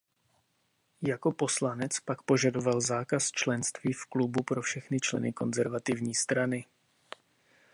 Jako 1.01 1.31
poslanec 1.31 1.99
pak 1.99 2.21
požadoval 2.21 2.81
zákaz 2.81 3.31
členství 3.31 3.93
v 3.93 4.05
klubu 4.05 4.43
pro 4.43 4.61
všechny 4.61 4.99
členy 4.99 5.33
Konzervativní 5.33 6.15
strany. 6.15 6.65